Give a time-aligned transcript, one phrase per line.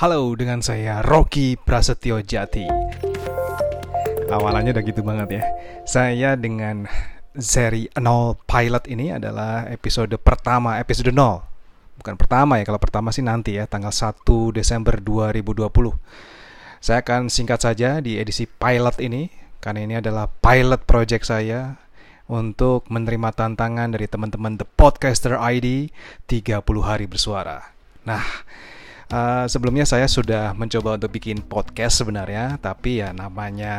[0.00, 2.64] Halo, dengan saya Rocky Prasetyo Jati.
[4.32, 5.44] Awalannya udah gitu banget ya.
[5.84, 6.88] Saya dengan
[7.36, 11.44] seri 0 pilot ini adalah episode pertama, episode 0.
[12.00, 14.24] Bukan pertama ya, kalau pertama sih nanti ya, tanggal 1
[14.56, 15.68] Desember 2020.
[16.80, 19.28] Saya akan singkat saja di edisi pilot ini,
[19.60, 21.76] karena ini adalah pilot project saya
[22.24, 25.92] untuk menerima tantangan dari teman-teman The Podcaster ID
[26.24, 27.76] 30 hari bersuara.
[28.08, 28.24] Nah,
[29.10, 33.74] Uh, sebelumnya saya sudah mencoba untuk bikin podcast sebenarnya, tapi ya namanya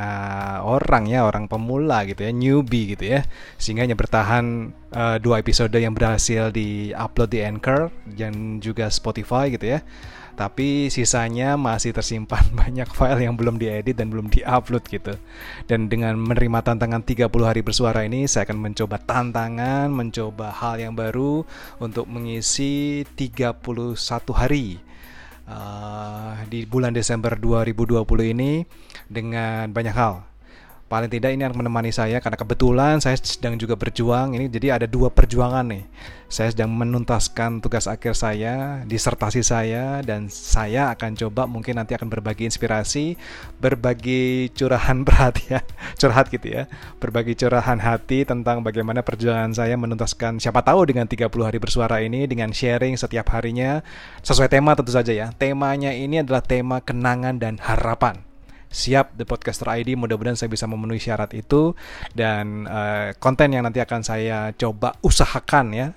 [0.60, 3.24] orang ya orang pemula gitu ya, newbie gitu ya,
[3.56, 9.48] sehingga hanya bertahan uh, dua episode yang berhasil di upload di Anchor dan juga Spotify
[9.56, 9.80] gitu ya.
[10.36, 15.16] Tapi sisanya masih tersimpan banyak file yang belum diedit dan belum diupload gitu.
[15.64, 20.92] Dan dengan menerima tantangan 30 hari bersuara ini, saya akan mencoba tantangan, mencoba hal yang
[20.92, 21.48] baru
[21.80, 23.56] untuk mengisi 31
[24.36, 24.91] hari
[25.52, 28.02] uh, di bulan Desember 2020
[28.32, 28.64] ini
[29.12, 30.31] dengan banyak hal.
[30.92, 34.92] Paling tidak ini yang menemani saya karena kebetulan saya sedang juga berjuang ini jadi ada
[34.92, 35.88] dua perjuangan nih.
[36.28, 42.12] Saya sedang menuntaskan tugas akhir saya, disertasi saya dan saya akan coba mungkin nanti akan
[42.12, 43.16] berbagi inspirasi,
[43.64, 45.64] berbagi curahan perhatian,
[45.96, 46.68] curhat gitu ya.
[47.00, 52.28] Berbagi curahan hati tentang bagaimana perjuangan saya menuntaskan siapa tahu dengan 30 hari bersuara ini
[52.28, 53.80] dengan sharing setiap harinya
[54.28, 55.32] sesuai tema tentu saja ya.
[55.40, 58.28] Temanya ini adalah tema kenangan dan harapan
[58.72, 60.00] siap The Podcaster ID.
[60.00, 61.76] Mudah-mudahan saya bisa memenuhi syarat itu
[62.16, 65.88] dan uh, konten yang nanti akan saya coba usahakan ya.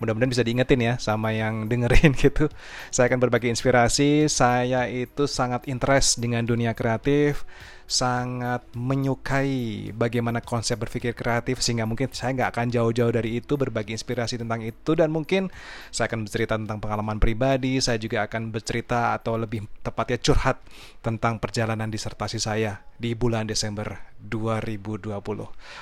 [0.00, 2.50] Mudah-mudahan bisa diingetin ya sama yang dengerin gitu.
[2.90, 4.26] Saya akan berbagi inspirasi.
[4.26, 7.46] Saya itu sangat interest dengan dunia kreatif
[7.92, 13.92] sangat menyukai bagaimana konsep berpikir kreatif sehingga mungkin saya nggak akan jauh-jauh dari itu berbagi
[13.92, 14.96] inspirasi tentang itu.
[14.96, 15.52] Dan mungkin
[15.92, 20.62] saya akan bercerita tentang pengalaman pribadi saya juga akan bercerita atau lebih tepatnya curhat
[21.02, 25.10] tentang perjalanan disertasi saya di bulan Desember 2020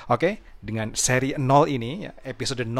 [0.09, 2.73] oke dengan seri 0 ini episode 0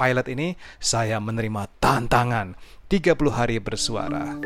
[0.00, 2.56] pilot ini saya menerima tantangan
[2.88, 4.40] 30 hari bersuara